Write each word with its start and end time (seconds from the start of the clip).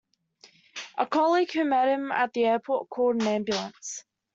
A 0.97 1.05
colleague 1.05 1.51
who 1.51 1.63
met 1.63 1.87
him 1.89 2.11
at 2.11 2.33
the 2.33 2.45
airport 2.45 2.89
called 2.89 3.21
an 3.21 3.27
ambulance. 3.27 4.03